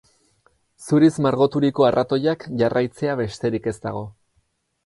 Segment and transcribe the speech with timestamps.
[0.85, 4.03] Zuriz margoturiko arratoiak jarraitzea besterik ez dago.